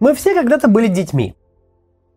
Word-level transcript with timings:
Мы 0.00 0.14
все 0.14 0.34
когда-то 0.34 0.66
были 0.66 0.86
детьми. 0.86 1.34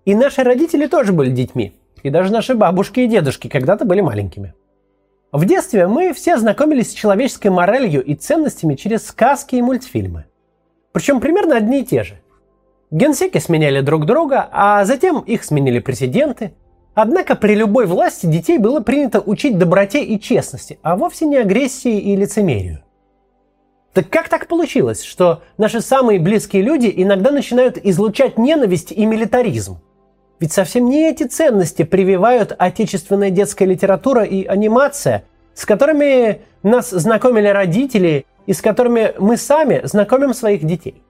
И 0.05 0.15
наши 0.15 0.41
родители 0.41 0.87
тоже 0.87 1.12
были 1.12 1.29
детьми. 1.29 1.74
И 2.02 2.09
даже 2.09 2.32
наши 2.32 2.56
бабушки 2.56 3.02
и 3.02 3.08
дедушки 3.08 3.50
когда-то 3.50 3.83
были 3.83 4.00
маленькими. 4.00 4.54
В 5.33 5.45
детстве 5.45 5.88
мы 5.88 6.14
все 6.14 6.38
знакомились 6.38 6.92
с 6.92 6.93
человеческой 6.93 7.50
моралью 7.50 8.02
и 8.04 8.16
ценностями 8.16 8.75
через 8.75 9.05
сказки 9.07 9.55
и 9.55 9.61
мультфильмы. 9.61 10.25
Причем 10.93 11.20
примерно 11.20 11.57
одни 11.57 11.82
и 11.82 11.86
те 11.86 12.04
же. 12.04 12.21
Генсеки 12.91 13.39
сменяли 13.39 13.82
друг 13.82 14.05
друга, 14.05 14.47
а 14.52 14.86
затем 14.86 15.20
их 15.20 15.43
сменили 15.43 15.79
президенты. 15.79 16.54
Однако 16.93 17.36
при 17.36 17.55
любой 17.55 17.86
власти 17.86 18.27
детей 18.27 18.59
было 18.59 18.79
принято 18.79 19.20
учить 19.20 19.57
доброте 19.57 20.04
и 20.04 20.20
честности, 20.21 20.77
а 20.84 20.95
вовсе 20.95 21.25
не 21.25 21.38
агрессии 21.38 22.00
и 22.00 22.15
лицемерию. 22.15 22.82
Так 23.94 24.10
как 24.10 24.28
так 24.28 24.48
получилось, 24.48 25.04
что 25.04 25.44
наши 25.57 25.80
самые 25.80 26.20
близкие 26.20 26.64
люди 26.64 26.92
иногда 26.96 27.30
начинают 27.30 27.78
излучать 27.78 28.39
ненависть 28.39 28.92
и 28.92 29.06
милитаризм? 29.06 29.78
Ведь 30.39 30.52
совсем 30.52 30.89
не 30.89 31.07
эти 31.10 31.24
ценности 31.24 31.83
прививают 31.83 32.55
отечественная 32.57 33.29
детская 33.29 33.66
литература 33.66 34.23
и 34.23 34.45
анимация, 34.45 35.25
с 35.53 35.66
которыми 35.66 36.41
нас 36.63 36.89
знакомили 36.89 37.47
родители 37.47 38.25
и 38.47 38.53
с 38.53 38.61
которыми 38.61 39.13
мы 39.19 39.38
сами 39.38 39.81
знакомим 39.83 40.33
своих 40.33 40.63
детей. 40.63 41.03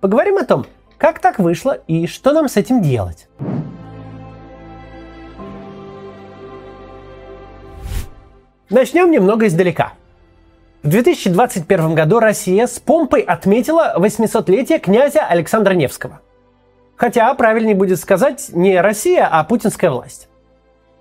Поговорим 0.00 0.36
о 0.36 0.44
том, 0.44 0.66
как 0.98 1.20
так 1.20 1.38
вышло 1.38 1.72
и 1.86 2.06
что 2.06 2.32
нам 2.32 2.48
с 2.48 2.58
этим 2.58 2.82
делать. 2.82 3.28
Начнем 8.68 9.10
немного 9.10 9.46
издалека. 9.46 9.94
В 10.82 10.88
2021 10.88 11.94
году 11.94 12.20
Россия 12.20 12.66
с 12.66 12.78
помпой 12.78 13.20
отметила 13.20 13.94
800-летие 13.98 14.78
князя 14.78 15.26
Александра 15.26 15.74
Невского– 15.74 16.20
Хотя 16.98 17.32
правильнее 17.34 17.76
будет 17.76 18.00
сказать 18.00 18.50
не 18.52 18.80
Россия, 18.80 19.28
а 19.30 19.44
путинская 19.44 19.90
власть. 19.90 20.28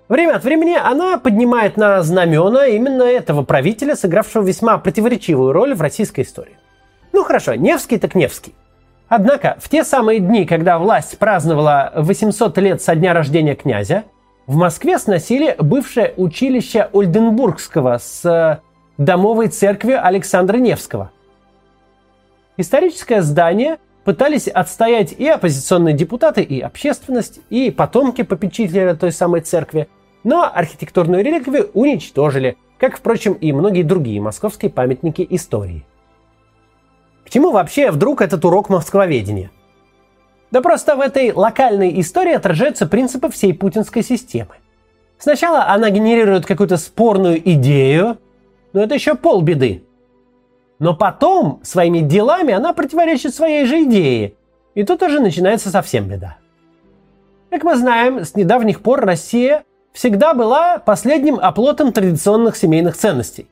Время 0.07 0.35
от 0.35 0.43
времени 0.43 0.77
она 0.81 1.17
поднимает 1.17 1.75
на 1.75 2.03
знамена 2.03 2.67
именно 2.67 3.01
этого 3.01 3.41
правителя, 3.43 3.95
сыгравшего 3.95 4.43
весьма 4.43 4.77
противоречивую 4.77 5.51
роль 5.51 5.73
в 5.73 5.81
российской 5.81 6.21
истории. 6.21 6.55
Ну 7.13 7.23
хорошо, 7.23 7.55
Невский 7.55 7.97
так 7.97 8.13
Невский. 8.13 8.53
Однако 9.09 9.57
в 9.59 9.69
те 9.69 9.83
самые 9.83 10.19
дни, 10.19 10.45
когда 10.45 10.77
власть 10.77 11.17
праздновала 11.17 11.91
800 11.95 12.57
лет 12.59 12.81
со 12.81 12.95
дня 12.95 13.13
рождения 13.15 13.55
князя, 13.55 14.03
в 14.45 14.55
Москве 14.55 14.99
сносили 14.99 15.55
бывшее 15.57 16.13
училище 16.15 16.89
Ольденбургского 16.93 17.97
с 17.97 18.61
домовой 18.97 19.47
церковью 19.47 20.05
Александра 20.05 20.57
Невского. 20.57 21.11
Историческое 22.57 23.21
здание 23.21 23.77
пытались 24.03 24.47
отстоять 24.47 25.11
и 25.11 25.27
оппозиционные 25.27 25.93
депутаты, 25.93 26.41
и 26.41 26.59
общественность, 26.59 27.39
и 27.49 27.69
потомки 27.69 28.23
попечителя 28.23 28.95
той 28.95 29.11
самой 29.11 29.41
церкви, 29.41 29.87
но 30.23 30.49
архитектурную 30.51 31.23
реликвию 31.23 31.69
уничтожили, 31.73 32.57
как, 32.79 32.97
впрочем, 32.97 33.33
и 33.33 33.51
многие 33.51 33.83
другие 33.83 34.21
московские 34.21 34.71
памятники 34.71 35.25
истории. 35.29 35.85
К 37.25 37.29
чему 37.29 37.51
вообще 37.51 37.91
вдруг 37.91 38.21
этот 38.21 38.45
урок 38.45 38.69
москвоведения? 38.69 39.51
Да 40.49 40.61
просто 40.61 40.95
в 40.95 41.01
этой 41.01 41.33
локальной 41.33 41.99
истории 41.99 42.33
отражаются 42.33 42.87
принципы 42.87 43.29
всей 43.29 43.53
путинской 43.53 44.01
системы. 44.01 44.55
Сначала 45.19 45.67
она 45.67 45.89
генерирует 45.89 46.45
какую-то 46.45 46.77
спорную 46.77 47.37
идею, 47.51 48.17
но 48.73 48.83
это 48.83 48.95
еще 48.95 49.15
полбеды. 49.15 49.83
Но 50.79 50.95
потом 50.95 51.59
своими 51.63 51.99
делами 51.99 52.53
она 52.53 52.73
противоречит 52.73 53.33
своей 53.33 53.65
же 53.65 53.83
идее. 53.83 54.35
И 54.75 54.83
тут 54.83 55.01
уже 55.01 55.19
начинается 55.19 55.69
совсем 55.69 56.07
беда. 56.07 56.37
Как 57.49 57.63
мы 57.63 57.75
знаем, 57.75 58.23
с 58.23 58.35
недавних 58.35 58.81
пор 58.81 59.01
Россия 59.01 59.63
всегда 59.93 60.33
была 60.33 60.77
последним 60.77 61.39
оплотом 61.41 61.91
традиционных 61.91 62.55
семейных 62.55 62.95
ценностей. 62.95 63.47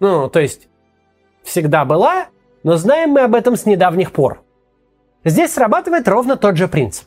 Ну, 0.00 0.30
то 0.30 0.40
есть, 0.40 0.68
всегда 1.42 1.84
была, 1.84 2.28
но 2.62 2.76
знаем 2.76 3.10
мы 3.10 3.20
об 3.22 3.34
этом 3.34 3.56
с 3.56 3.66
недавних 3.66 4.12
пор. 4.12 4.42
Здесь 5.24 5.52
срабатывает 5.52 6.08
ровно 6.08 6.36
тот 6.36 6.56
же 6.56 6.68
принцип. 6.68 7.06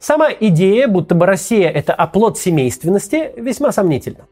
Сама 0.00 0.30
идея, 0.32 0.88
будто 0.88 1.14
бы 1.14 1.26
Россия– 1.26 1.70
это 1.70 1.94
оплот 1.94 2.38
семейственности, 2.38 3.32
весьма 3.36 3.70
сомнительна. 3.70 4.26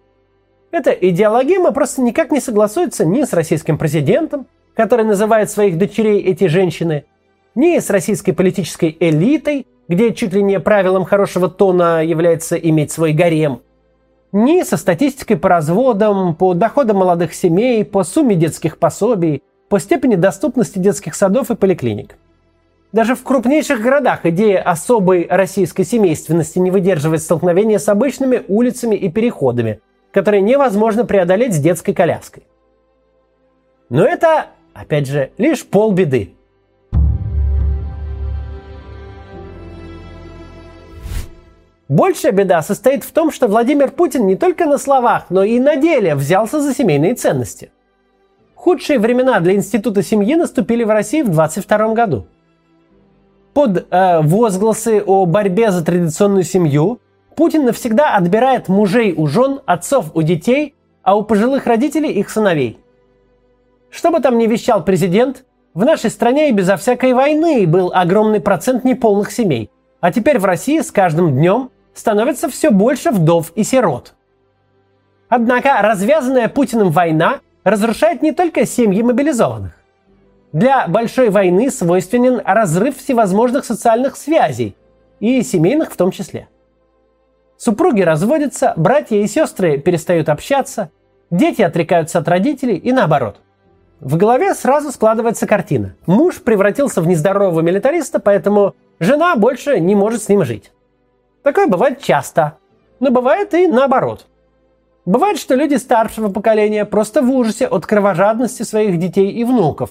Эта 0.72 0.90
идеологема 0.90 1.70
просто 1.70 2.00
никак 2.00 2.30
не 2.32 2.40
согласуется 2.40 3.04
ни 3.04 3.24
с 3.24 3.34
российским 3.34 3.76
президентом, 3.76 4.46
который 4.74 5.04
называет 5.04 5.50
своих 5.50 5.76
дочерей 5.76 6.20
эти 6.22 6.46
женщины, 6.46 7.04
ни 7.54 7.78
с 7.78 7.90
российской 7.90 8.32
политической 8.32 8.96
элитой, 8.98 9.66
где 9.86 10.14
чуть 10.14 10.32
ли 10.32 10.42
не 10.42 10.58
правилом 10.58 11.04
хорошего 11.04 11.50
тона 11.50 12.02
является 12.02 12.56
иметь 12.56 12.90
свой 12.90 13.12
гарем, 13.12 13.60
ни 14.32 14.62
со 14.62 14.78
статистикой 14.78 15.36
по 15.36 15.50
разводам, 15.50 16.34
по 16.34 16.54
доходам 16.54 16.96
молодых 16.96 17.34
семей, 17.34 17.84
по 17.84 18.02
сумме 18.02 18.34
детских 18.34 18.78
пособий, 18.78 19.42
по 19.68 19.78
степени 19.78 20.14
доступности 20.14 20.78
детских 20.78 21.14
садов 21.14 21.50
и 21.50 21.54
поликлиник. 21.54 22.16
Даже 22.92 23.14
в 23.14 23.22
крупнейших 23.22 23.82
городах 23.82 24.24
идея 24.24 24.62
особой 24.62 25.26
российской 25.28 25.84
семейственности 25.84 26.58
не 26.58 26.70
выдерживает 26.70 27.20
столкновения 27.20 27.78
с 27.78 27.90
обычными 27.90 28.42
улицами 28.48 28.96
и 28.96 29.10
переходами– 29.10 29.80
которые 30.12 30.42
невозможно 30.42 31.04
преодолеть 31.04 31.54
с 31.54 31.58
детской 31.58 31.94
коляской. 31.94 32.44
Но 33.88 34.04
это, 34.04 34.46
опять 34.74 35.06
же, 35.06 35.32
лишь 35.38 35.66
полбеды. 35.66 36.34
Большая 41.88 42.32
беда 42.32 42.62
состоит 42.62 43.04
в 43.04 43.12
том, 43.12 43.30
что 43.30 43.48
Владимир 43.48 43.90
Путин 43.90 44.26
не 44.26 44.36
только 44.36 44.64
на 44.64 44.78
словах, 44.78 45.26
но 45.28 45.42
и 45.42 45.60
на 45.60 45.76
деле 45.76 46.14
взялся 46.14 46.60
за 46.60 46.72
семейные 46.72 47.14
ценности. 47.14 47.70
Худшие 48.54 48.98
времена 48.98 49.40
для 49.40 49.54
института 49.54 50.02
семьи 50.02 50.34
наступили 50.34 50.84
в 50.84 50.90
России 50.90 51.20
в 51.20 51.28
22 51.28 51.94
году. 51.94 52.26
Под 53.52 53.86
э, 53.90 54.20
возгласы 54.22 55.02
о 55.04 55.26
борьбе 55.26 55.70
за 55.70 55.84
традиционную 55.84 56.44
семью 56.44 56.98
Путин 57.36 57.64
навсегда 57.64 58.16
отбирает 58.16 58.68
мужей 58.68 59.14
у 59.16 59.26
жен, 59.26 59.60
отцов 59.66 60.10
у 60.14 60.22
детей, 60.22 60.74
а 61.02 61.16
у 61.16 61.22
пожилых 61.22 61.66
родителей 61.66 62.12
их 62.12 62.30
сыновей. 62.30 62.78
Что 63.90 64.10
бы 64.10 64.20
там 64.20 64.38
ни 64.38 64.46
вещал 64.46 64.84
президент, 64.84 65.44
в 65.74 65.84
нашей 65.84 66.10
стране 66.10 66.50
и 66.50 66.52
безо 66.52 66.76
всякой 66.76 67.14
войны 67.14 67.66
был 67.66 67.92
огромный 67.94 68.40
процент 68.40 68.84
неполных 68.84 69.30
семей. 69.30 69.70
А 70.00 70.12
теперь 70.12 70.38
в 70.38 70.44
России 70.44 70.80
с 70.80 70.90
каждым 70.90 71.32
днем 71.32 71.70
становится 71.94 72.48
все 72.48 72.70
больше 72.70 73.10
вдов 73.10 73.52
и 73.54 73.64
сирот. 73.64 74.14
Однако 75.28 75.80
развязанная 75.80 76.48
Путиным 76.48 76.90
война 76.90 77.40
разрушает 77.64 78.22
не 78.22 78.32
только 78.32 78.66
семьи 78.66 79.02
мобилизованных. 79.02 79.76
Для 80.52 80.86
большой 80.86 81.30
войны 81.30 81.70
свойственен 81.70 82.42
разрыв 82.44 82.98
всевозможных 82.98 83.64
социальных 83.64 84.16
связей, 84.16 84.76
и 85.20 85.42
семейных 85.42 85.92
в 85.92 85.96
том 85.96 86.10
числе. 86.10 86.48
Супруги 87.64 88.00
разводятся, 88.00 88.72
братья 88.74 89.14
и 89.18 89.28
сестры 89.28 89.78
перестают 89.78 90.28
общаться, 90.28 90.90
дети 91.30 91.62
отрекаются 91.62 92.18
от 92.18 92.26
родителей 92.26 92.76
и 92.76 92.90
наоборот. 92.90 93.36
В 94.00 94.16
голове 94.16 94.52
сразу 94.54 94.90
складывается 94.90 95.46
картина. 95.46 95.94
Муж 96.06 96.42
превратился 96.42 97.00
в 97.00 97.06
нездорового 97.06 97.60
милитариста, 97.60 98.18
поэтому 98.18 98.74
жена 98.98 99.36
больше 99.36 99.78
не 99.78 99.94
может 99.94 100.24
с 100.24 100.28
ним 100.28 100.44
жить. 100.44 100.72
Такое 101.44 101.68
бывает 101.68 102.02
часто, 102.02 102.58
но 102.98 103.12
бывает 103.12 103.54
и 103.54 103.68
наоборот. 103.68 104.26
Бывает, 105.04 105.38
что 105.38 105.54
люди 105.54 105.76
старшего 105.76 106.30
поколения 106.30 106.84
просто 106.84 107.22
в 107.22 107.30
ужасе 107.30 107.68
от 107.68 107.86
кровожадности 107.86 108.64
своих 108.64 108.98
детей 108.98 109.30
и 109.30 109.44
внуков. 109.44 109.90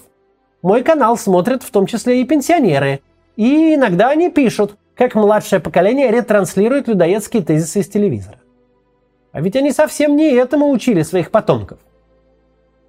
Мой 0.60 0.82
канал 0.82 1.16
смотрят 1.16 1.62
в 1.62 1.70
том 1.70 1.86
числе 1.86 2.20
и 2.20 2.24
пенсионеры. 2.24 3.00
И 3.36 3.76
иногда 3.76 4.10
они 4.10 4.28
пишут, 4.28 4.76
как 4.96 5.14
младшее 5.14 5.60
поколение 5.60 6.10
ретранслирует 6.10 6.88
людоедские 6.88 7.42
тезисы 7.42 7.80
из 7.80 7.88
телевизора. 7.88 8.38
А 9.32 9.40
ведь 9.40 9.56
они 9.56 9.72
совсем 9.72 10.16
не 10.16 10.30
этому 10.30 10.70
учили 10.70 11.02
своих 11.02 11.30
потомков. 11.30 11.78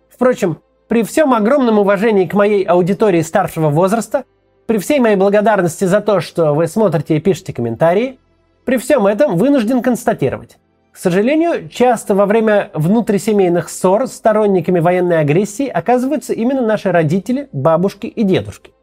Впрочем, 0.09 0.59
при 0.87 1.03
всем 1.03 1.33
огромном 1.33 1.79
уважении 1.79 2.27
к 2.27 2.33
моей 2.33 2.63
аудитории 2.63 3.21
старшего 3.21 3.69
возраста, 3.69 4.25
при 4.67 4.77
всей 4.77 4.99
моей 4.99 5.15
благодарности 5.15 5.85
за 5.85 6.01
то, 6.01 6.19
что 6.19 6.53
вы 6.53 6.67
смотрите 6.67 7.17
и 7.17 7.21
пишете 7.21 7.53
комментарии, 7.53 8.19
при 8.65 8.77
всем 8.77 9.07
этом 9.07 9.37
вынужден 9.37 9.81
констатировать. 9.81 10.57
К 10.91 10.97
сожалению, 10.97 11.69
часто 11.69 12.13
во 12.13 12.25
время 12.25 12.69
внутрисемейных 12.73 13.69
ссор 13.69 14.07
сторонниками 14.07 14.79
военной 14.79 15.19
агрессии 15.19 15.67
оказываются 15.67 16.33
именно 16.33 16.61
наши 16.61 16.91
родители, 16.91 17.49
бабушки 17.51 18.05
и 18.05 18.23
дедушки 18.23 18.73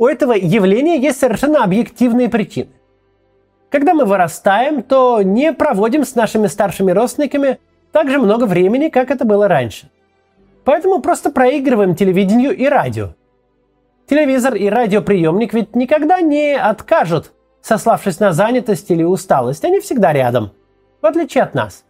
у 0.00 0.06
этого 0.06 0.32
явления 0.32 0.98
есть 0.98 1.20
совершенно 1.20 1.62
объективные 1.62 2.30
причины. 2.30 2.70
Когда 3.68 3.92
мы 3.92 4.06
вырастаем, 4.06 4.82
то 4.82 5.20
не 5.20 5.52
проводим 5.52 6.06
с 6.06 6.14
нашими 6.14 6.46
старшими 6.46 6.90
родственниками 6.90 7.60
так 7.92 8.08
же 8.08 8.18
много 8.18 8.44
времени, 8.44 8.88
как 8.88 9.10
это 9.10 9.26
было 9.26 9.46
раньше. 9.46 9.90
Поэтому 10.64 11.02
просто 11.02 11.30
проигрываем 11.30 11.94
телевидению 11.94 12.56
и 12.56 12.64
радио. 12.64 13.10
Телевизор 14.06 14.54
и 14.54 14.70
радиоприемник 14.70 15.52
ведь 15.52 15.76
никогда 15.76 16.22
не 16.22 16.54
откажут, 16.54 17.32
сославшись 17.60 18.20
на 18.20 18.32
занятость 18.32 18.90
или 18.90 19.02
усталость. 19.02 19.66
Они 19.66 19.80
всегда 19.80 20.14
рядом, 20.14 20.52
в 21.02 21.06
отличие 21.06 21.44
от 21.44 21.54
нас. 21.54 21.84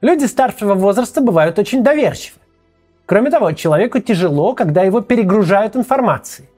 Люди 0.00 0.24
старшего 0.24 0.72
возраста 0.72 1.20
бывают 1.20 1.58
очень 1.58 1.82
доверчивы. 1.82 2.40
Кроме 3.04 3.30
того, 3.30 3.52
человеку 3.52 3.98
тяжело, 3.98 4.54
когда 4.54 4.82
его 4.82 5.02
перегружают 5.02 5.76
информацией. 5.76 6.48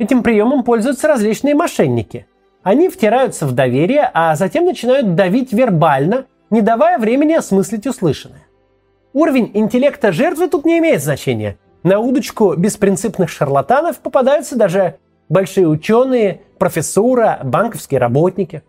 Этим 0.00 0.22
приемом 0.22 0.64
пользуются 0.64 1.08
различные 1.08 1.54
мошенники. 1.54 2.26
Они 2.62 2.88
втираются 2.88 3.46
в 3.46 3.52
доверие, 3.52 4.10
а 4.14 4.34
затем 4.34 4.64
начинают 4.64 5.14
давить 5.14 5.52
вербально, 5.52 6.24
не 6.48 6.62
давая 6.62 6.98
времени 6.98 7.34
осмыслить 7.34 7.86
услышанное. 7.86 8.46
Уровень 9.12 9.50
интеллекта 9.52 10.10
жертвы 10.10 10.48
тут 10.48 10.64
не 10.64 10.78
имеет 10.78 11.02
значения. 11.02 11.58
На 11.82 11.98
удочку 11.98 12.54
беспринципных 12.54 13.28
шарлатанов 13.28 13.98
попадаются 13.98 14.56
даже 14.56 14.96
большие 15.28 15.68
ученые, 15.68 16.40
профессура, 16.58 17.38
банковские 17.44 18.00
работники. 18.00 18.62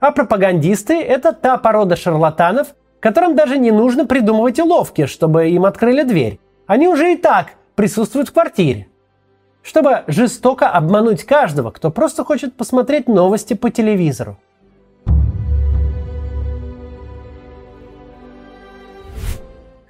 А 0.00 0.12
пропагандисты– 0.12 0.98
это 1.02 1.34
та 1.34 1.58
порода 1.58 1.94
шарлатанов, 1.94 2.68
которым 3.00 3.36
даже 3.36 3.58
не 3.58 3.70
нужно 3.70 4.06
придумывать 4.06 4.58
уловки, 4.58 5.04
чтобы 5.04 5.50
им 5.50 5.66
открыли 5.66 6.04
дверь. 6.04 6.40
Они 6.66 6.88
уже 6.88 7.12
и 7.12 7.16
так 7.18 7.48
присутствуют 7.74 8.30
в 8.30 8.32
квартире. 8.32 8.88
Чтобы 9.62 10.02
жестоко 10.08 10.68
обмануть 10.68 11.24
каждого, 11.24 11.70
кто 11.70 11.90
просто 11.90 12.24
хочет 12.24 12.54
посмотреть 12.54 13.06
новости 13.06 13.54
по 13.54 13.70
телевизору. 13.70 14.38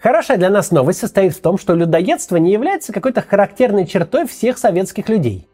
Хорошая 0.02 0.36
для 0.36 0.50
нас 0.50 0.72
новость 0.72 0.98
состоит 0.98 1.32
в 1.32 1.40
том, 1.40 1.58
что 1.58 1.74
людоедство 1.74 2.36
не 2.36 2.52
является 2.52 2.92
какой-то 2.92 3.22
характерной 3.22 3.86
чертой 3.86 4.26
всех 4.26 4.58
советских 4.58 5.08
людей. 5.08 5.48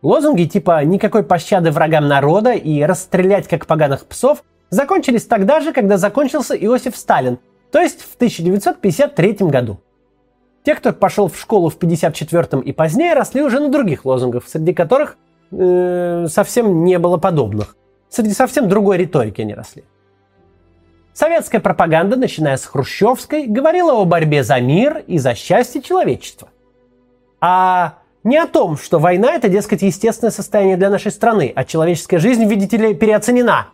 Лозунги 0.00 0.44
типа 0.44 0.82
«никакой 0.84 1.22
пощады 1.22 1.70
врагам 1.70 2.08
народа» 2.08 2.52
и 2.52 2.82
«расстрелять 2.82 3.46
как 3.46 3.66
поганых 3.66 4.06
псов» 4.06 4.42
закончились 4.70 5.26
тогда 5.26 5.60
же, 5.60 5.74
когда 5.74 5.98
закончился 5.98 6.54
Иосиф 6.54 6.96
Сталин, 6.96 7.38
то 7.70 7.78
есть 7.78 8.00
в 8.00 8.14
1953 8.14 9.32
году. 9.40 9.80
Те, 10.64 10.74
кто 10.74 10.92
пошел 10.92 11.28
в 11.28 11.38
школу 11.38 11.70
в 11.70 11.76
1954 11.76 12.62
и 12.62 12.72
позднее, 12.72 13.14
росли 13.14 13.42
уже 13.42 13.60
на 13.60 13.68
других 13.68 14.04
лозунгах, 14.04 14.46
среди 14.46 14.74
которых 14.74 15.16
э, 15.52 16.26
совсем 16.28 16.84
не 16.84 16.98
было 16.98 17.16
подобных. 17.16 17.76
Среди 18.10 18.34
совсем 18.34 18.68
другой 18.68 18.98
риторики 18.98 19.40
они 19.40 19.54
росли. 19.54 19.84
Советская 21.12 21.60
пропаганда, 21.60 22.16
начиная 22.16 22.56
с 22.56 22.64
хрущевской, 22.64 23.46
говорила 23.46 23.92
о 23.92 24.04
борьбе 24.04 24.42
за 24.42 24.60
мир 24.60 25.02
и 25.06 25.18
за 25.18 25.34
счастье 25.34 25.82
человечества. 25.82 26.48
А 27.40 27.94
не 28.22 28.36
о 28.36 28.46
том, 28.46 28.76
что 28.76 28.98
война– 28.98 29.32
это, 29.34 29.48
дескать, 29.48 29.82
естественное 29.82 30.30
состояние 30.30 30.76
для 30.76 30.90
нашей 30.90 31.10
страны, 31.10 31.52
а 31.54 31.64
человеческая 31.64 32.18
жизнь, 32.18 32.44
видите 32.44 32.76
ли, 32.76 32.94
переоценена. 32.94 33.68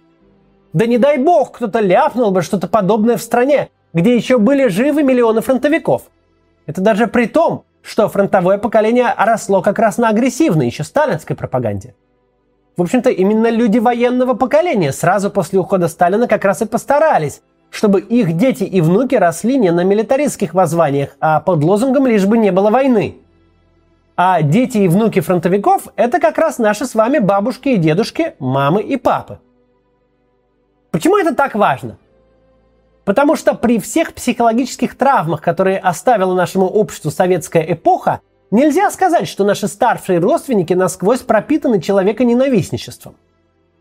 Да 0.72 0.86
не 0.86 0.98
дай 0.98 1.18
бог, 1.18 1.52
кто-то 1.52 1.80
ляпнул 1.80 2.30
бы 2.30 2.42
что-то 2.42 2.68
подобное 2.68 3.16
в 3.16 3.22
стране, 3.22 3.70
где 3.92 4.14
еще 4.14 4.38
были 4.38 4.68
живы 4.68 5.02
миллионы 5.02 5.40
фронтовиков. 5.40 6.02
Это 6.66 6.80
даже 6.80 7.06
при 7.06 7.26
том, 7.26 7.64
что 7.82 8.08
фронтовое 8.08 8.58
поколение 8.58 9.14
росло 9.16 9.62
как 9.62 9.78
раз 9.78 9.98
на 9.98 10.08
агрессивной, 10.08 10.66
еще 10.66 10.84
сталинской 10.84 11.36
пропаганде– 11.36 11.94
в 12.76 12.82
общем-то, 12.82 13.08
именно 13.08 13.48
люди 13.48 13.78
военного 13.78 14.34
поколения 14.34 14.92
сразу 14.92 15.30
после 15.30 15.58
ухода 15.58 15.88
Сталина 15.88 16.28
как 16.28 16.44
раз 16.44 16.60
и 16.60 16.66
постарались, 16.66 17.40
чтобы 17.70 18.00
их 18.00 18.36
дети 18.36 18.64
и 18.64 18.82
внуки 18.82 19.14
росли 19.14 19.56
не 19.56 19.72
на 19.72 19.82
милитаристских 19.82 20.52
воззваниях, 20.52 21.16
а 21.18 21.40
под 21.40 21.64
лозунгом 21.64 22.06
«лишь 22.06 22.26
бы 22.26 22.36
не 22.36 22.52
было 22.52 22.70
войны». 22.70 23.16
А 24.14 24.42
дети 24.42 24.78
и 24.78 24.88
внуки 24.88 25.20
фронтовиков– 25.20 25.88
это 25.96 26.20
как 26.20 26.36
раз 26.36 26.58
наши 26.58 26.84
с 26.84 26.94
вами 26.94 27.18
бабушки 27.18 27.70
и 27.70 27.76
дедушки, 27.76 28.34
мамы 28.38 28.82
и 28.82 28.96
папы. 28.96 29.38
Почему 30.90 31.16
это 31.16 31.34
так 31.34 31.54
важно? 31.54 31.98
Потому 33.06 33.36
что 33.36 33.54
при 33.54 33.78
всех 33.78 34.12
психологических 34.12 34.98
травмах, 34.98 35.40
которые 35.40 35.78
оставила 35.78 36.34
нашему 36.34 36.66
обществу 36.66 37.10
советская 37.10 37.62
эпоха, 37.62 38.20
Нельзя 38.50 38.90
сказать, 38.90 39.26
что 39.26 39.44
наши 39.44 39.66
старшие 39.66 40.20
родственники 40.20 40.72
насквозь 40.72 41.20
пропитаны 41.20 41.80
человеконенавистничеством. 41.80 43.16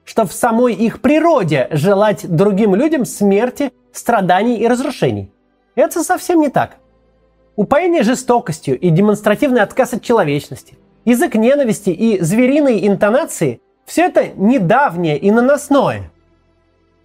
Что 0.04 0.25
в 0.25 0.33
самой 0.33 0.74
их 0.74 1.01
природе 1.01 1.68
желать 1.72 2.27
другим 2.27 2.74
людям 2.74 3.06
смерти, 3.06 3.72
страданий 3.92 4.57
и 4.57 4.68
разрушений. 4.68 5.31
Это 5.75 6.04
совсем 6.04 6.39
не 6.39 6.50
так. 6.50 6.77
Упоение 7.56 8.04
жестокостью 8.04 8.77
и 8.80 8.89
демонстративный 8.89 9.62
отказ 9.62 9.94
от 9.94 10.01
человечности, 10.01 10.77
язык 11.06 11.36
ненависти 11.36 11.92
и 11.92 12.22
звериные 12.22 12.88
интонации– 12.88 13.62
все 13.86 14.06
это 14.06 14.30
недавнее 14.36 15.18
и 15.18 15.30
наносное. 15.30 16.12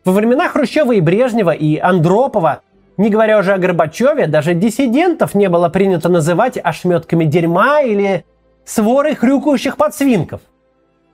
Во 0.05 0.13
времена 0.13 0.49
Хрущева 0.49 0.93
и 0.93 1.01
Брежнева 1.01 1.51
и 1.51 1.77
Андропова 1.77 2.63
не 3.01 3.09
говоря 3.09 3.39
уже 3.39 3.55
о 3.55 3.59
Горбачеве, 3.59 4.27
даже 4.27 4.53
диссидентов 4.53 5.35
не 5.35 5.49
было 5.49 5.71
принято 5.71 6.11
называть 6.11 6.59
ошметками 6.63 7.25
дерьма 7.25 7.81
или 7.81 8.27
сворой 8.67 9.15
хрюкающих 9.15 9.79
подсвинков. 9.79 10.43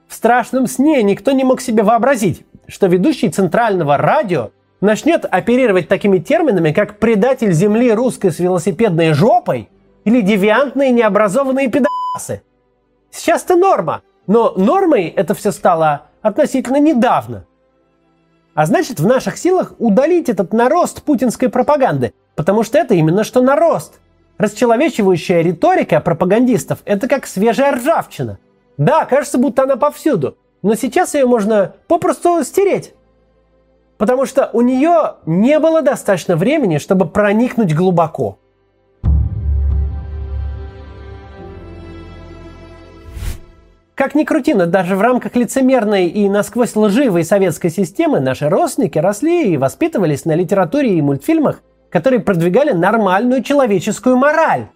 В 0.09 0.13
страшном 0.13 0.67
сне 0.67 1.01
никто 1.01 1.31
не 1.31 1.45
мог 1.45 1.61
себе 1.61 1.83
вообразить, 1.83 2.45
что 2.67 2.87
ведущий 2.87 3.29
центрального 3.29 3.95
радио 3.95 4.51
начнет 4.81 5.23
оперировать 5.23 5.87
такими 5.87 6.17
терминами, 6.17 6.73
как 6.73 6.99
«предатель 6.99 7.53
земли 7.53 7.93
русской 7.93 8.31
с 8.31 8.39
велосипедной 8.39 9.13
жопой» 9.13 9.69
или 10.03 10.19
«девиантные 10.19 10.91
необразованные 10.91 11.69
пидасы». 11.69 12.41
Сейчас 13.11 13.45
это 13.45 13.55
норма, 13.55 14.01
но 14.27 14.53
нормой 14.57 15.07
это 15.07 15.33
все 15.35 15.53
стало 15.53 16.07
относительно 16.21 16.81
недавно– 16.81 17.45
а 18.57 18.65
значит, 18.65 18.99
в 18.99 19.05
наших 19.05 19.37
силах 19.37 19.73
удалить 19.77 20.29
этот 20.29 20.51
нарост 20.51 21.03
путинской 21.03 21.47
пропаганды, 21.47 22.11
потому 22.35 22.63
что 22.63 22.79
это 22.79 22.95
именно 22.95 23.23
что 23.23 23.43
нарост. 23.43 23.99
Расчеловечивающая 24.39 25.43
риторика 25.43 25.99
пропагандистов– 25.99 26.79
это 26.85 27.07
как 27.07 27.27
свежая 27.27 27.73
ржавчина. 27.73 28.39
Да, 28.77 29.05
кажется, 29.05 29.37
будто 29.37 29.61
она 29.61 29.75
повсюду, 29.75 30.37
но 30.63 30.73
сейчас 30.73 31.13
ее 31.13 31.27
можно 31.27 31.75
попросту 31.87 32.43
стереть. 32.43 32.95
Потому 33.99 34.25
что 34.25 34.49
у 34.53 34.61
нее 34.61 35.17
не 35.27 35.59
было 35.59 35.83
достаточно 35.83 36.35
времени, 36.35 36.79
чтобы 36.79 37.07
проникнуть 37.07 37.75
глубоко– 37.75 38.39
Как 43.97 44.13
ни 44.13 44.25
крути, 44.25 44.53
но 44.53 44.67
даже 44.67 44.95
в 44.95 45.01
рамках 45.01 45.35
лицемерной 45.35 46.05
и 46.05 46.29
насквозь 46.29 46.75
лживой 46.75 47.23
советской 47.23 47.71
системы 47.71 48.19
наши 48.19 48.47
родственники 48.47 48.99
росли 48.99 49.51
и 49.51 49.57
воспитывались 49.57 50.23
на 50.23 50.35
литературе 50.35 50.99
и 50.99 51.01
мультфильмах, 51.01 51.63
которые 51.89 52.19
продвигали 52.19 52.73
нормальную 52.73 53.41
человеческую 53.41 54.15
мораль. 54.15 54.67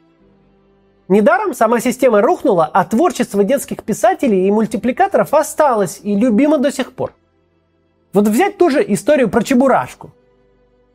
Недаром 1.08 1.54
сама 1.54 1.80
система 1.80 2.22
рухнула, 2.22 2.66
а 2.66 2.84
творчество 2.84 3.44
детских 3.44 3.84
писателей 3.84 4.48
и 4.48 4.52
мультипликаторов 4.52 5.36
осталось 5.36 6.00
и 6.02 6.16
любимо 6.16 6.58
до 6.58 6.72
сих 6.72 6.94
пор. 6.94 7.14
Вот 8.14 8.28
взять 8.28 8.58
ту 8.58 8.72
же 8.72 8.84
историю 8.88 9.30
про 9.30 9.44
Чебурашку. 9.44 10.10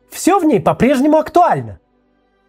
Все 0.09 0.37
в 0.37 0.43
ней 0.43 0.59
по-прежнему 0.59 1.17
актуально. 1.17 1.79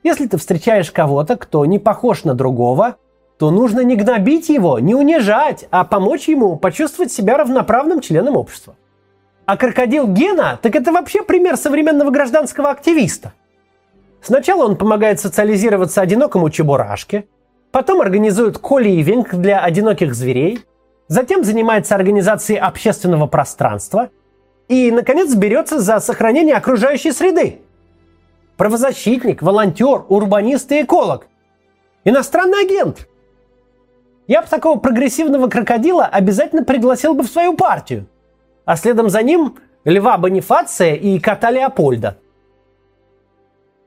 Если 0.02 0.26
ты 0.26 0.38
встречаешь 0.38 0.90
кого-то, 0.90 1.36
кто 1.36 1.64
не 1.66 1.78
похож 1.78 2.24
на 2.24 2.34
другого– 2.34 2.96
то 3.38 3.52
нужно 3.52 3.80
не 3.80 3.94
гнобить 3.94 4.48
его, 4.48 4.80
не 4.80 4.94
унижать, 4.94 5.66
а 5.70 5.84
помочь 5.84 6.28
ему 6.28 6.56
почувствовать 6.56 7.12
себя 7.12 7.36
равноправным 7.38 8.00
членом 8.00 8.36
общества. 8.36 8.76
А 9.46 9.56
крокодил 9.56 10.08
Гена, 10.08 10.58
так 10.60 10.74
это 10.74 10.92
вообще 10.92 11.22
пример 11.22 11.56
современного 11.56 12.10
гражданского 12.10 12.70
активиста. 12.70 13.32
Сначала 14.20 14.64
он 14.64 14.76
помогает 14.76 15.20
социализироваться 15.20 16.00
одинокому 16.00 16.50
чебурашке, 16.50 17.26
потом 17.70 18.00
организует 18.00 18.58
коливинг 18.58 19.34
для 19.36 19.60
одиноких 19.60 20.14
зверей, 20.14 20.64
затем 21.06 21.44
занимается 21.44 21.94
организацией 21.94 22.58
общественного 22.58 23.28
пространства 23.28 24.10
и, 24.66 24.90
наконец, 24.90 25.32
берется 25.34 25.78
за 25.78 26.00
сохранение 26.00 26.56
окружающей 26.56 27.12
среды. 27.12 27.60
Правозащитник, 28.56 29.40
волонтер, 29.42 30.02
урбанист 30.08 30.72
и 30.72 30.82
эколог. 30.82 31.28
Иностранный 32.04 32.64
агент– 32.64 33.06
я 34.28 34.42
бы 34.42 34.46
такого 34.46 34.78
прогрессивного 34.78 35.48
крокодила 35.48 36.04
обязательно 36.04 36.62
пригласил 36.62 37.14
бы 37.14 37.24
в 37.24 37.28
свою 37.28 37.54
партию. 37.54 38.06
А 38.66 38.76
следом 38.76 39.08
за 39.08 39.22
ним 39.22 39.56
Льва 39.84 40.18
Бонифация 40.18 40.94
и 40.94 41.18
кота 41.18 41.50
Леопольда. 41.50 42.18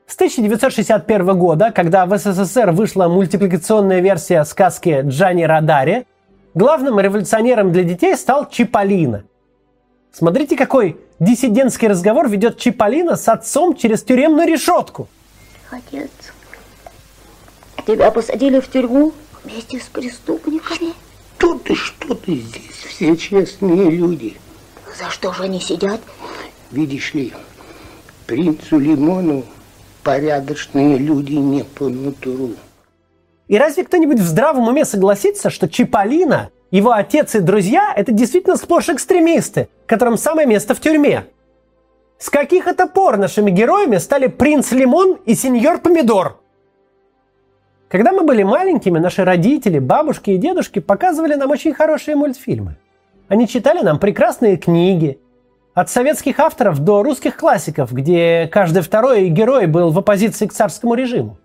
С 0.06 0.16
1961 0.16 1.38
года, 1.38 1.70
когда 1.70 2.04
в 2.06 2.18
СССР 2.18 2.72
вышла 2.72 3.06
мультипликационная 3.06 4.00
версия 4.00 4.44
сказки 4.44 5.02
Джани 5.04 5.44
Радари, 5.44 6.06
главным 6.54 6.98
революционером 6.98 7.70
для 7.70 7.84
детей 7.84 8.16
стал 8.16 8.50
Чиполлино. 8.50 9.24
Смотрите, 10.10 10.56
какой 10.56 10.98
диссидентский 11.20 11.86
разговор 11.86 12.28
ведет 12.28 12.58
Чиполлино 12.58 13.14
с 13.14 13.28
отцом 13.28 13.76
через 13.76 14.02
тюремную 14.02 14.48
решетку. 14.48 15.06
Отец, 15.70 16.10
тебя 17.86 18.10
посадили 18.10 18.58
в 18.58 18.68
тюрьму 18.68 19.12
Вместе 19.44 19.80
с 19.80 19.84
преступниками? 19.84 20.92
Что 21.38 21.58
ты, 21.58 21.74
что 21.74 22.14
ты 22.14 22.36
здесь? 22.36 22.76
Все 22.88 23.16
честные 23.16 23.90
люди. 23.90 24.36
За 24.96 25.10
что 25.10 25.32
же 25.32 25.42
они 25.42 25.60
сидят? 25.60 26.00
Видишь 26.70 27.14
ли, 27.14 27.32
принцу 28.26 28.78
Лимону 28.78 29.44
порядочные 30.04 30.98
люди 30.98 31.34
не 31.34 31.64
по 31.64 31.88
нутру. 31.88 32.52
И 33.48 33.58
разве 33.58 33.84
кто-нибудь 33.84 34.18
в 34.18 34.26
здравом 34.26 34.68
уме 34.68 34.84
согласится, 34.84 35.50
что 35.50 35.68
Чиполлино, 35.68 36.50
его 36.70 36.92
отец 36.92 37.34
и 37.34 37.40
друзья– 37.40 37.92
это 37.96 38.12
действительно 38.12 38.56
сплошь 38.56 38.88
экстремисты, 38.88 39.68
которым 39.86 40.16
самое 40.16 40.46
место 40.46 40.74
в 40.74 40.80
тюрьме? 40.80 41.26
С 42.18 42.30
каких 42.30 42.68
это 42.68 42.86
пор 42.86 43.16
нашими 43.16 43.50
героями 43.50 43.98
стали 43.98 44.28
принц 44.28 44.70
Лимон 44.70 45.18
и 45.26 45.34
сеньор 45.34 45.80
Помидор? 45.80 46.41
Когда 47.92 48.10
мы 48.10 48.22
были 48.22 48.42
маленькими, 48.42 48.98
наши 48.98 49.22
родители, 49.22 49.78
бабушки 49.78 50.30
и 50.30 50.38
дедушки 50.38 50.78
показывали 50.78 51.34
нам 51.34 51.50
очень 51.50 51.74
хорошие 51.74 52.16
мультфильмы. 52.16 52.76
Они 53.28 53.46
читали 53.46 53.82
нам 53.82 53.98
прекрасные 53.98 54.56
книги. 54.56 55.20
От 55.74 55.90
советских 55.90 56.40
авторов 56.40 56.78
до 56.78 57.02
русских 57.02 57.36
классиков, 57.36 57.92
где 57.92 58.48
каждый 58.50 58.80
второй 58.80 59.28
герой 59.28 59.66
был 59.66 59.90
в 59.90 59.98
оппозиции 59.98 60.46
к 60.46 60.54
царскому 60.54 60.94
режиму. 60.94 61.36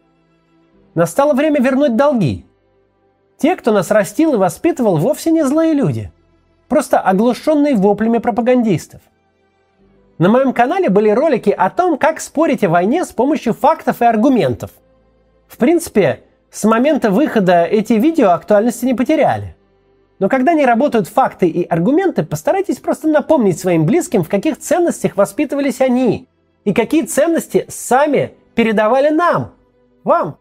Настало 0.95 1.33
время 1.33 1.59
вернуть 1.59 1.97
долги. 1.97 2.45
Те, 3.37 3.57
кто 3.57 3.73
нас 3.73 3.91
растил 3.91 4.35
и 4.35 4.37
воспитывал, 4.37 4.95
вовсе 4.99 5.31
не 5.31 5.43
злые 5.43 5.73
люди. 5.73 6.13
Просто 6.69 6.97
оглушенные 6.97 7.75
воплями 7.75 8.19
пропагандистов. 8.19 9.01
На 10.17 10.29
моем 10.29 10.53
канале 10.53 10.87
были 10.87 11.09
ролики 11.09 11.49
о 11.49 11.69
том, 11.69 11.97
как 11.97 12.21
спорить 12.21 12.63
о 12.63 12.69
войне 12.69 13.03
с 13.03 13.09
помощью 13.09 13.53
фактов 13.53 14.01
и 14.01 14.05
аргументов. 14.05 14.71
В 15.49 15.57
принципе, 15.57 16.23
с 16.57 16.63
момента 16.63 17.11
выхода 17.11 17.65
эти 17.65 17.93
видео 17.93 18.31
актуальности 18.31 18.83
не 18.83 18.95
потеряли. 18.95 19.55
Но 20.17 20.27
когда 20.27 20.55
не 20.55 20.65
работают 20.65 21.07
факты 21.07 21.47
и 21.47 21.63
аргументы, 21.63 22.23
постарайтесь 22.23 22.79
просто 22.79 23.07
напомнить 23.07 23.59
своим 23.59 23.85
близким, 23.85 24.23
в 24.23 24.27
каких 24.27 24.57
ценностях 24.57 25.15
воспитывались 25.15 25.81
они 25.81 26.27
и 26.63 26.73
какие 26.73 27.03
ценности 27.03 27.65
сами 27.69 28.33
передавали 28.55 29.09
нам, 29.09 29.53
вам. 30.03 30.39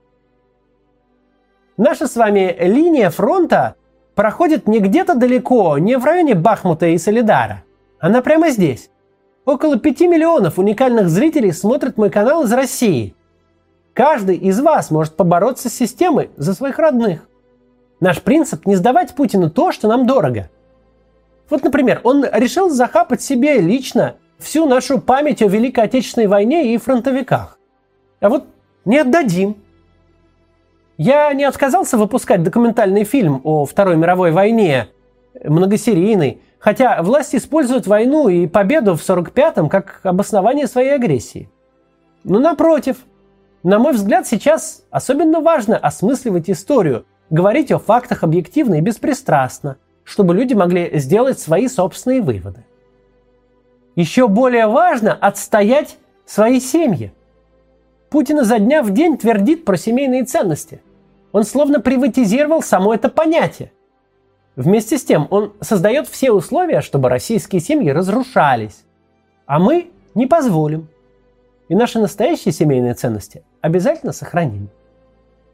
Наша 1.77 2.07
с 2.07 2.17
вами 2.17 2.57
линия 2.61 3.11
фронта 3.11 3.75
проходит 4.15 4.67
не 4.67 4.79
где-то 4.79 5.17
далеко, 5.17 5.77
не 5.77 5.99
в 5.99 6.05
районе 6.07 6.35
Бахмута 6.35 6.87
и 6.87 6.97
Солидара. 6.97 7.63
Она 7.99 8.23
прямо 8.23 8.49
здесь. 8.49 8.89
Около 9.45 9.79
5 9.79 10.01
миллионов 10.01 10.59
уникальных 10.59 11.11
зрителей 11.11 11.53
смотрят 11.53 11.99
мой 11.99 12.09
канал 12.09 12.45
из 12.45 12.53
России. 12.55 13.15
Каждый 13.97 14.37
из 14.37 14.61
вас 14.61 14.91
может 14.91 15.17
побороться 15.17 15.71
с 15.71 15.75
системой 15.75 16.29
за 16.37 16.53
своих 16.53 16.79
родных. 16.79 17.27
Наш 17.99 18.21
принцип– 18.21 18.67
не 18.67 18.77
сдавать 18.77 19.15
Путину 19.15 19.49
то, 19.49 19.73
что 19.73 19.89
нам 19.89 20.07
дорого. 20.07 20.51
Вот, 21.49 21.65
например, 21.65 22.03
он 22.05 22.27
решил 22.31 22.69
захапать 22.69 23.23
себе 23.23 23.59
лично 23.59 24.17
всю 24.39 24.67
нашу 24.67 25.01
память 25.01 25.41
о 25.41 25.49
Великой 25.49 25.85
Отечественной 25.85 26.27
войне 26.27 26.75
и 26.75 26.77
фронтовиках. 26.77 27.59
А 28.21 28.29
вот 28.29 28.45
не 28.85 28.99
отдадим. 28.99 29.57
Я 30.99 31.33
не 31.33 31.45
отказался 31.45 31.97
выпускать 31.97 32.43
документальный 32.43 33.05
фильм 33.05 33.41
о 33.45 33.65
Второй 33.65 33.97
мировой 33.97 34.31
войне, 34.31 34.89
многосерийный, 35.43 36.43
хотя 36.59 37.03
власти 37.03 37.37
используют 37.37 37.87
войну 37.87 38.29
и 38.29 38.47
победу 38.47 38.95
в 38.95 39.01
45-м 39.01 39.71
как 39.71 40.01
обоснование 40.03 40.67
своей 40.67 40.91
агрессии. 40.91 41.49
Но 42.25 42.41
напротив, 42.41 42.99
на 43.67 43.81
мой 43.81 43.95
взгляд, 43.95 44.29
сейчас 44.29 44.85
особенно 44.91 45.41
важно 45.41 45.77
осмысливать 45.77 46.49
историю– 46.49 47.05
говорить 47.31 47.73
о 47.73 47.81
фактах 47.81 48.23
объективно 48.23 48.77
и 48.77 48.81
беспристрастно, 48.81 49.77
чтобы 50.05 50.37
люди 50.37 50.55
могли 50.55 50.97
сделать 51.01 51.41
свои 51.41 51.67
собственные 51.67 52.23
выводы. 52.23 52.65
Еще 53.97 54.29
более 54.29 54.69
важно 54.69 55.13
отстоять 55.15 55.99
свои 56.25 56.61
семьи. 56.61 57.13
Путин 58.09 58.39
изо 58.39 58.61
дня 58.61 58.85
в 58.85 58.93
день 58.93 59.19
твердит 59.19 59.65
про 59.65 59.77
семейные 59.77 60.23
ценности. 60.23 60.81
Он 61.33 61.43
словно 61.43 61.81
приватизировал 61.81 62.63
само 62.63 62.95
это 62.95 63.09
понятие. 63.09 63.73
Вместе 64.55 64.97
с 64.97 65.03
тем 65.05 65.27
он 65.29 65.55
создает 65.61 66.07
все 66.07 66.31
условия, 66.31 66.83
чтобы 66.83 67.09
российские 67.09 67.61
семьи 67.61 67.91
разрушались. 67.91 68.85
А 69.47 69.59
мы 69.59 69.91
не 70.15 70.27
позволим. 70.27 70.87
И 71.69 71.75
наши 71.75 71.99
настоящие 71.99 72.53
семейные 72.53 72.95
ценности 72.95 73.43
обязательно 73.61 74.13
сохраним. 74.13 74.71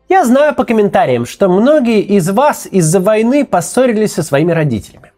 Я 0.09 0.25
знаю 0.25 0.55
по 0.55 0.65
комментариям, 0.65 1.25
что 1.25 1.49
многие 1.49 2.01
из 2.01 2.29
вас 2.29 2.67
из-за 2.71 3.01
войны 3.01 3.47
поссорились 3.47 4.13
со 4.13 4.23
своими 4.23 4.53
родителями. 4.53 5.13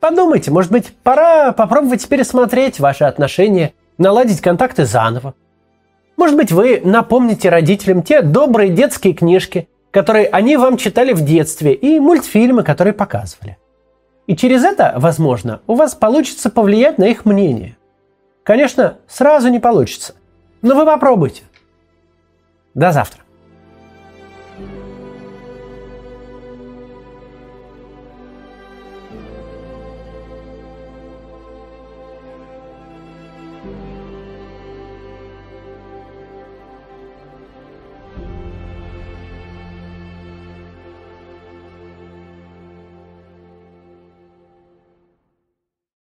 Подумайте, 0.00 0.50
может 0.50 0.70
быть, 0.70 0.94
пора 1.02 1.52
попробовать 1.52 2.06
пересмотреть 2.08 2.78
ваши 2.80 3.04
отношения, 3.04 3.72
наладить 3.98 4.40
контакты 4.40 4.84
заново. 4.84 5.34
Может 6.16 6.36
быть, 6.36 6.52
вы 6.52 6.82
напомните 6.84 7.48
родителям 7.48 8.02
те 8.02 8.20
добрые 8.20 8.70
детские 8.70 9.14
книжки, 9.14 9.68
которые 9.90 10.26
они 10.26 10.56
вам 10.56 10.76
читали 10.76 11.12
в 11.12 11.24
детстве, 11.24 11.72
и 11.72 12.00
мультфильмы, 12.00 12.64
которые 12.64 12.92
показывали. 12.92 13.56
И 14.26 14.36
через 14.36 14.64
это, 14.64 14.94
возможно, 14.96 15.60
у 15.66 15.74
вас 15.74 15.94
получится 15.94 16.50
повлиять 16.50 16.98
на 16.98 17.04
их 17.04 17.24
мнение. 17.24 17.76
Конечно, 18.44 18.98
сразу 19.06 19.48
не 19.48 19.60
получится, 19.60 20.14
но 20.62 20.74
вы 20.74 20.84
попробуйте. 20.84 21.44
До 22.74 22.92
завтра. 22.92 23.21